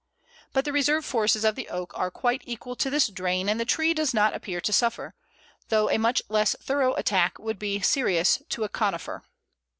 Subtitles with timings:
[0.51, 3.65] But the reserve forces of the Oak are quite equal to this drain, and the
[3.65, 5.13] tree does not appear to suffer,
[5.69, 9.21] though a much less thorough attack would be serious to a Conifer.